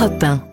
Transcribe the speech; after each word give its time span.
Europe 0.00 0.18
1. 0.18 0.49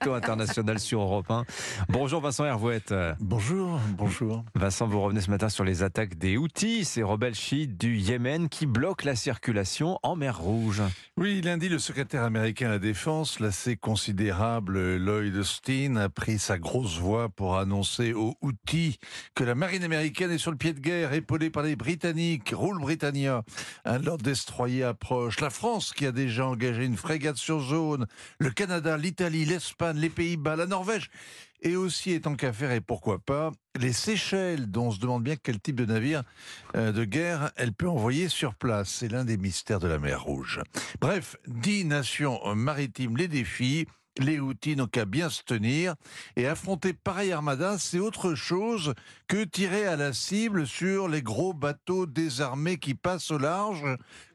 Édito 0.00 0.14
international 0.14 0.78
sur 0.78 1.00
Europe 1.00 1.28
1. 1.28 1.44
Bonjour 1.88 2.20
Vincent 2.20 2.44
Hervouette. 2.44 2.94
Bonjour, 3.18 3.80
bonjour. 3.96 4.44
Vincent, 4.54 4.86
vous 4.86 5.00
revenez 5.00 5.20
ce 5.20 5.30
matin 5.30 5.48
sur 5.48 5.64
les 5.64 5.82
attaques 5.82 6.16
des 6.16 6.36
Houthis, 6.36 6.84
ces 6.84 7.02
rebelles 7.02 7.34
chiites 7.34 7.76
du 7.76 7.96
Yémen 7.96 8.48
qui 8.48 8.66
bloquent 8.66 9.04
la 9.04 9.16
circulation 9.16 9.98
en 10.04 10.14
mer 10.14 10.38
Rouge. 10.38 10.82
Oui, 11.16 11.40
lundi, 11.40 11.68
le 11.68 11.80
secrétaire 11.80 12.22
américain 12.22 12.68
à 12.68 12.72
la 12.72 12.78
Défense, 12.78 13.40
l'assez 13.40 13.76
considérable 13.76 14.96
Lloyd 14.98 15.34
Austin, 15.34 15.96
a 15.96 16.08
pris 16.08 16.38
sa 16.38 16.58
grosse 16.58 16.98
voix 16.98 17.28
pour 17.28 17.58
annoncer 17.58 18.12
aux 18.12 18.36
Houthis 18.40 18.98
que 19.34 19.42
la 19.42 19.56
marine 19.56 19.82
américaine 19.82 20.30
est 20.30 20.38
sur 20.38 20.52
le 20.52 20.58
pied 20.58 20.74
de 20.74 20.80
guerre, 20.80 21.12
épaulée 21.12 21.50
par 21.50 21.64
les 21.64 21.74
Britanniques. 21.74 22.52
Roule 22.54 22.78
Britannia. 22.80 23.42
Un 23.84 23.98
Lord 23.98 24.18
Destroyer 24.18 24.84
approche. 24.84 25.40
La 25.40 25.50
France, 25.50 25.92
qui 25.92 26.06
a 26.06 26.12
déjà 26.12 26.46
engagé 26.46 26.84
une 26.84 26.96
frégate 26.96 27.36
sur 27.36 27.60
zone. 27.60 28.06
Le 28.38 28.50
Canada, 28.50 28.96
l'Italie, 28.96 29.44
l'Espagne 29.44 29.87
les 29.92 30.10
Pays-Bas, 30.10 30.56
la 30.56 30.66
Norvège, 30.66 31.10
et 31.60 31.76
aussi, 31.76 32.12
étant 32.12 32.36
qu'à 32.36 32.52
faire, 32.52 32.70
et 32.70 32.80
pourquoi 32.80 33.18
pas, 33.18 33.50
les 33.78 33.92
Seychelles, 33.92 34.70
dont 34.70 34.86
on 34.86 34.90
se 34.92 35.00
demande 35.00 35.24
bien 35.24 35.34
quel 35.36 35.60
type 35.60 35.76
de 35.76 35.86
navire 35.86 36.22
euh, 36.76 36.92
de 36.92 37.04
guerre 37.04 37.50
elle 37.56 37.72
peut 37.72 37.88
envoyer 37.88 38.28
sur 38.28 38.54
place. 38.54 38.88
C'est 38.88 39.08
l'un 39.08 39.24
des 39.24 39.36
mystères 39.36 39.80
de 39.80 39.88
la 39.88 39.98
mer 39.98 40.22
Rouge. 40.22 40.60
Bref, 41.00 41.36
dix 41.46 41.84
nations 41.84 42.40
maritimes 42.54 43.16
les 43.16 43.28
défient. 43.28 43.86
Les 44.18 44.40
outils 44.40 44.74
n'ont 44.74 44.86
qu'à 44.86 45.04
bien 45.04 45.30
se 45.30 45.42
tenir 45.42 45.94
et 46.36 46.46
affronter 46.46 46.92
pareil 46.92 47.30
armada, 47.32 47.78
c'est 47.78 48.00
autre 48.00 48.34
chose 48.34 48.94
que 49.28 49.44
tirer 49.44 49.86
à 49.86 49.96
la 49.96 50.12
cible 50.12 50.66
sur 50.66 51.08
les 51.08 51.22
gros 51.22 51.54
bateaux 51.54 52.06
désarmés 52.06 52.78
qui 52.78 52.94
passent 52.94 53.30
au 53.30 53.38
large 53.38 53.84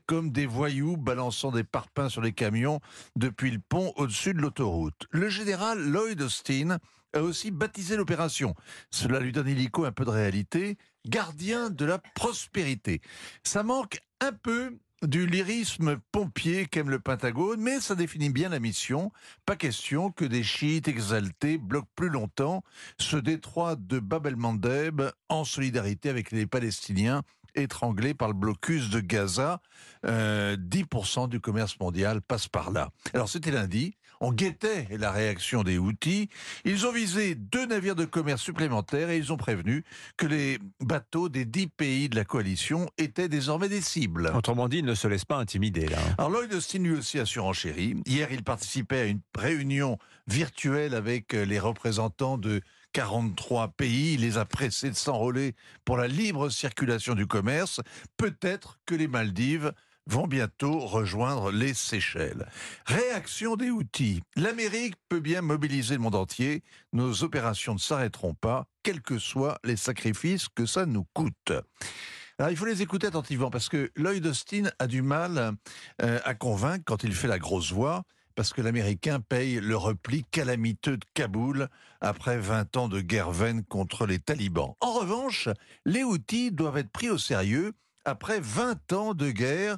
comme 0.05 0.31
des 0.31 0.45
voyous 0.45 0.97
balançant 0.97 1.51
des 1.51 1.63
parpaings 1.63 2.09
sur 2.09 2.21
les 2.21 2.33
camions 2.33 2.79
depuis 3.15 3.51
le 3.51 3.59
pont 3.59 3.93
au-dessus 3.95 4.33
de 4.33 4.39
l'autoroute. 4.39 5.07
Le 5.11 5.29
général 5.29 5.79
Lloyd 5.79 6.21
Austin 6.21 6.77
a 7.13 7.21
aussi 7.21 7.51
baptisé 7.51 7.95
l'opération. 7.95 8.55
Cela 8.89 9.19
lui 9.19 9.31
donne 9.31 9.47
illico 9.47 9.85
un 9.85 9.91
peu 9.91 10.05
de 10.05 10.09
réalité. 10.09 10.77
Gardien 11.05 11.69
de 11.69 11.85
la 11.85 11.99
prospérité. 11.99 13.01
Ça 13.43 13.63
manque 13.63 13.99
un 14.21 14.31
peu 14.31 14.77
du 15.03 15.27
lyrisme 15.27 15.97
pompier 16.11 16.65
qu'aime 16.65 16.89
le 16.89 16.99
Pentagone, 16.99 17.61
mais 17.61 17.79
ça 17.79 17.95
définit 17.95 18.29
bien 18.29 18.49
la 18.49 18.59
mission. 18.59 19.11
Pas 19.45 19.55
question 19.55 20.11
que 20.11 20.25
des 20.25 20.43
chiites 20.43 20.87
exaltés 20.87 21.57
bloquent 21.57 21.89
plus 21.95 22.09
longtemps 22.09 22.63
ce 22.99 23.17
détroit 23.17 23.75
de 23.75 23.99
Bab 23.99 24.27
el-Mandeb 24.27 25.01
en 25.29 25.43
solidarité 25.43 26.09
avec 26.09 26.31
les 26.31 26.45
Palestiniens 26.45 27.23
étranglés 27.55 28.13
par 28.13 28.27
le 28.27 28.33
blocus 28.33 28.89
de 28.89 28.99
Gaza. 28.99 29.61
10% 30.03 30.05
euh, 30.05 31.27
du 31.27 31.39
commerce 31.39 31.79
mondial 31.79 32.21
passe 32.21 32.47
par 32.47 32.71
là. 32.71 32.89
Alors 33.13 33.29
c'était 33.29 33.51
lundi, 33.51 33.95
on 34.19 34.31
guettait 34.31 34.87
la 34.91 35.11
réaction 35.11 35.63
des 35.63 35.77
Houthis. 35.77 36.29
Ils 36.65 36.85
ont 36.85 36.91
visé 36.91 37.35
deux 37.35 37.65
navires 37.65 37.95
de 37.95 38.05
commerce 38.05 38.41
supplémentaires 38.41 39.09
et 39.09 39.17
ils 39.17 39.31
ont 39.33 39.37
prévenu 39.37 39.83
que 40.17 40.25
les 40.25 40.59
bateaux 40.79 41.29
des 41.29 41.45
dix 41.45 41.67
pays 41.67 42.09
de 42.09 42.15
la 42.15 42.25
coalition 42.25 42.89
étaient 42.97 43.29
désormais 43.29 43.69
des 43.69 43.81
cibles. 43.81 44.31
Autrement 44.35 44.67
dit, 44.67 44.79
ils 44.79 44.85
ne 44.85 44.95
se 44.95 45.07
laissent 45.07 45.25
pas 45.25 45.37
intimider 45.37 45.87
là. 45.87 45.97
Alors 46.17 46.29
Lloyd 46.29 46.53
Austin 46.53 46.79
lui 46.79 46.93
aussi 46.93 47.19
a 47.19 47.25
surenchéri. 47.25 47.95
Hier, 48.05 48.29
il 48.31 48.43
participait 48.43 48.99
à 48.99 49.05
une 49.05 49.21
réunion 49.37 49.97
virtuelle 50.27 50.95
avec 50.95 51.33
les 51.33 51.59
représentants 51.59 52.37
de 52.37 52.61
43 52.93 53.69
pays. 53.69 54.17
Les 54.17 54.37
a 54.37 54.45
pressés 54.45 54.89
de 54.89 54.95
s'enrôler 54.95 55.55
pour 55.83 55.97
la 55.97 56.07
libre 56.07 56.49
circulation 56.49 57.15
du 57.15 57.27
commerce. 57.27 57.81
Peut-être 58.17 58.79
que 58.85 58.95
les 58.95 59.07
Maldives 59.07 59.73
vont 60.05 60.27
bientôt 60.27 60.79
rejoindre 60.79 61.51
les 61.51 61.73
Seychelles. 61.73 62.47
Réaction 62.85 63.55
des 63.55 63.69
outils. 63.69 64.21
L'Amérique 64.35 64.95
peut 65.09 65.19
bien 65.19 65.41
mobiliser 65.41 65.95
le 65.95 66.01
monde 66.01 66.15
entier. 66.15 66.63
Nos 66.91 67.23
opérations 67.23 67.73
ne 67.73 67.79
s'arrêteront 67.79 68.33
pas, 68.33 68.67
quels 68.83 69.01
que 69.01 69.17
soient 69.17 69.59
les 69.63 69.77
sacrifices 69.77 70.47
que 70.49 70.65
ça 70.65 70.85
nous 70.85 71.05
coûte. 71.13 71.53
Alors 72.39 72.51
il 72.51 72.57
faut 72.57 72.65
les 72.65 72.81
écouter 72.81 73.07
attentivement 73.07 73.51
parce 73.51 73.69
que 73.69 73.91
Lloyd 73.95 74.25
Austin 74.25 74.63
a 74.79 74.87
du 74.87 75.01
mal 75.01 75.55
euh, 76.01 76.19
à 76.25 76.33
convaincre 76.33 76.83
quand 76.85 77.03
il 77.03 77.13
fait 77.13 77.27
la 77.27 77.39
grosse 77.39 77.71
voix 77.71 78.03
parce 78.35 78.53
que 78.53 78.61
l'Américain 78.61 79.19
paye 79.19 79.59
le 79.59 79.75
repli 79.75 80.23
calamiteux 80.31 80.97
de 80.97 81.05
Kaboul 81.13 81.69
après 82.01 82.37
20 82.37 82.77
ans 82.77 82.87
de 82.87 83.01
guerre 83.01 83.31
vaine 83.31 83.63
contre 83.63 84.05
les 84.05 84.19
talibans. 84.19 84.75
En 84.81 84.93
revanche, 84.93 85.49
les 85.85 86.03
outils 86.03 86.51
doivent 86.51 86.77
être 86.77 86.91
pris 86.91 87.09
au 87.09 87.17
sérieux 87.17 87.73
après 88.05 88.39
20 88.41 88.93
ans 88.93 89.13
de 89.13 89.31
guerre 89.31 89.77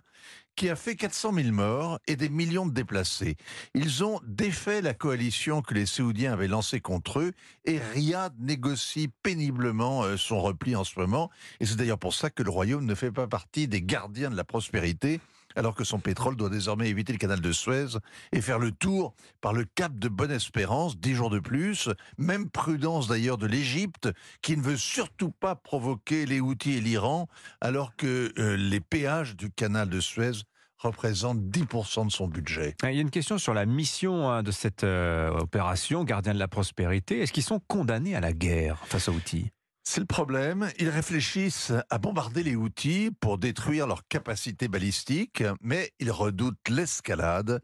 qui 0.56 0.70
a 0.70 0.76
fait 0.76 0.96
400 0.96 1.34
000 1.34 1.52
morts 1.52 2.00
et 2.08 2.16
des 2.16 2.30
millions 2.30 2.66
de 2.66 2.74
déplacés. 2.74 3.36
Ils 3.74 4.04
ont 4.04 4.22
défait 4.26 4.82
la 4.82 4.94
coalition 4.94 5.62
que 5.62 5.74
les 5.74 5.86
Saoudiens 5.86 6.34
avaient 6.34 6.48
lancée 6.48 6.80
contre 6.80 7.20
eux 7.20 7.34
et 7.66 7.78
Riyad 7.78 8.34
négocie 8.40 9.10
péniblement 9.22 10.04
euh, 10.04 10.18
son 10.18 10.42
repli 10.42 10.76
en 10.76 10.84
ce 10.84 10.98
moment. 10.98 11.30
Et 11.60 11.66
c'est 11.66 11.76
d'ailleurs 11.76 12.00
pour 12.00 12.14
ça 12.14 12.30
que 12.30 12.42
le 12.42 12.50
royaume 12.50 12.86
ne 12.86 12.96
fait 12.96 13.12
pas 13.12 13.28
partie 13.28 13.68
des 13.68 13.82
gardiens 13.82 14.30
de 14.30 14.38
la 14.38 14.46
prospérité 14.46 15.20
alors 15.56 15.76
que 15.76 15.84
son 15.84 16.00
pétrole 16.00 16.36
doit 16.36 16.50
désormais 16.50 16.90
éviter 16.90 17.14
le 17.14 17.18
canal 17.18 17.42
de 17.42 17.52
Suez 17.52 17.98
et 18.32 18.42
faire 18.42 18.60
le 18.60 18.72
tour 18.72 19.14
par 19.42 19.54
le 19.54 19.66
cap 19.66 19.98
de 19.98 20.10
Bonne-Espérance, 20.10 20.98
dix 20.98 21.14
jours 21.14 21.30
de 21.30 21.40
plus. 21.40 21.90
Même 22.18 22.50
prudence 22.50 23.08
d'ailleurs 23.08 23.38
de 23.38 23.48
l'Égypte, 23.48 24.10
qui 24.42 24.58
ne 24.58 24.62
veut 24.62 24.78
surtout 24.78 25.32
pas 25.32 25.56
provoquer 25.56 26.26
les 26.26 26.40
Houthis 26.40 26.78
et 26.78 26.82
l'Iran, 26.82 27.28
alors 27.62 27.96
que 27.96 28.34
euh, 28.38 28.58
les 28.58 28.80
péages 28.80 29.36
du 29.36 29.52
canal 29.52 29.90
de 29.90 30.00
Suez 30.00 30.32
représentent 30.78 31.42
10% 31.42 32.08
de 32.08 32.12
son 32.12 32.28
budget. 32.28 32.76
Ah, 32.84 32.92
il 32.92 32.96
y 32.96 33.00
a 33.00 33.02
une 33.02 33.10
question 33.10 33.38
sur 33.38 33.54
la 33.54 33.66
mission 33.66 34.30
hein, 34.30 34.44
de 34.44 34.52
cette 34.52 34.84
euh, 34.84 35.32
opération, 35.32 36.04
gardien 36.04 36.34
de 36.34 36.40
la 36.40 36.48
prospérité. 36.48 37.20
Est-ce 37.20 37.34
qu'ils 37.34 37.44
sont 37.44 37.62
condamnés 37.68 38.16
à 38.16 38.20
la 38.20 38.34
guerre 38.34 38.84
face 38.86 39.08
aux 39.08 39.14
Houthis? 39.14 39.52
C'est 39.86 40.02
le 40.02 40.08
problème. 40.08 40.70
Ils 40.80 40.90
réfléchissent 40.90 41.72
à 41.90 41.98
bombarder 42.00 42.44
les 42.44 42.56
outils 42.56 43.12
pour 43.20 43.38
détruire 43.38 43.88
leur 43.88 44.06
capacité 44.08 44.68
balistique, 44.68 45.44
mais 45.62 45.94
ils 46.00 46.12
redoutent 46.12 46.70
l'escalade 46.70 47.62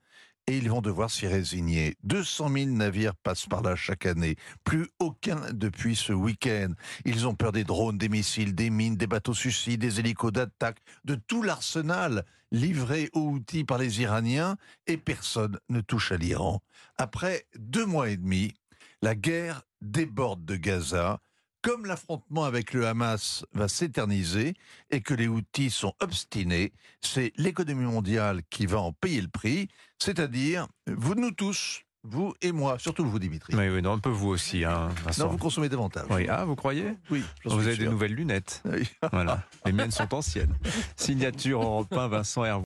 et 0.48 0.58
ils 0.58 0.70
vont 0.70 0.82
devoir 0.82 1.10
s'y 1.10 1.28
résigner. 1.28 1.98
200 2.04 2.50
000 2.50 2.66
navires 2.72 3.16
passent 3.16 3.48
par 3.48 3.62
là 3.62 3.76
chaque 3.76 4.06
année, 4.06 4.36
plus 4.64 4.88
aucun 5.00 5.52
depuis 5.52 5.96
ce 5.96 6.14
week-end. 6.14 6.74
Ils 7.06 7.28
ont 7.28 7.36
peur 7.36 7.52
des 7.52 7.64
drones, 7.64 7.98
des 7.98 8.10
missiles, 8.10 8.56
des 8.56 8.70
mines, 8.70 8.98
des 8.98 9.08
bateaux 9.08 9.34
suicides, 9.34 9.82
des 9.82 10.00
hélicos 10.00 10.32
d'attaque, 10.32 10.80
de 11.06 11.16
tout 11.16 11.42
l'arsenal 11.42 12.24
livré 12.52 13.10
aux 13.14 13.30
outils 13.30 13.64
par 13.64 13.78
les 13.78 14.02
Iraniens, 14.02 14.58
et 14.86 14.98
personne 14.98 15.60
ne 15.70 15.82
touche 15.82 16.12
à 16.12 16.18
l'Iran. 16.18 16.62
Après 16.98 17.46
deux 17.58 17.86
mois 17.86 18.10
et 18.10 18.18
demi, 18.18 18.54
la 19.02 19.16
guerre 19.16 19.64
déborde 19.82 20.46
de 20.46 20.56
Gaza 20.56 21.20
comme 21.62 21.86
l'affrontement 21.86 22.44
avec 22.44 22.74
le 22.74 22.88
Hamas 22.88 23.46
va 23.54 23.68
s'éterniser 23.68 24.54
et 24.90 25.02
que 25.02 25.14
les 25.14 25.28
outils 25.28 25.70
sont 25.70 25.94
obstinés, 26.00 26.74
c'est 27.02 27.34
l'économie 27.38 27.86
mondiale 27.86 28.42
qui 28.50 28.66
va 28.66 28.80
en 28.80 28.94
payer 28.94 29.22
le 29.22 29.28
prix, 29.28 29.68
c'est-à-dire 30.00 30.68
vous, 30.88 31.16
nous 31.16 31.32
tous, 31.32 31.84
vous 32.04 32.34
et 32.42 32.52
moi, 32.52 32.80
surtout 32.80 33.06
vous, 33.06 33.20
Dimitri. 33.20 33.54
Oui, 33.56 33.70
oui, 33.70 33.82
non, 33.82 33.94
un 33.94 34.00
peu 34.00 34.10
vous 34.10 34.30
aussi. 34.30 34.66
Hein, 34.66 34.90
non, 35.20 35.28
vous 35.28 35.38
consommez 35.38 35.70
davantage. 35.70 36.08
Oui, 36.10 36.28
ah, 36.28 36.46
vous 36.46 36.56
croyez? 36.56 36.96
Oui. 37.12 37.24
Vous 37.46 37.60
avez 37.60 37.78
des 37.78 37.88
nouvelles 37.88 38.16
lunettes. 38.16 38.64
Oui. 38.66 38.90
voilà. 39.12 39.44
Les 39.66 39.72
miennes 39.72 39.92
sont 39.92 40.12
anciennes. 40.14 40.56
Signature 40.96 41.62
en 41.62 41.86
1, 41.92 42.08
Vincent 42.08 42.44
Hervé. 42.44 42.60